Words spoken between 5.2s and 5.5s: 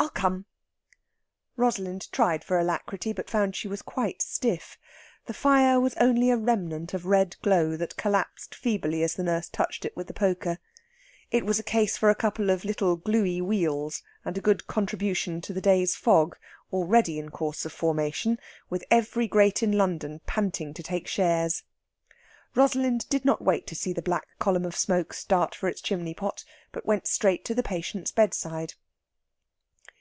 The